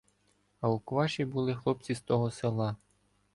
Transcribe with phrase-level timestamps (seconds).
[0.61, 2.75] А у Кваші були хлопці з того села.